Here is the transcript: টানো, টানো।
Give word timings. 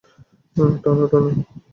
টানো, 0.83 1.05
টানো। 1.11 1.29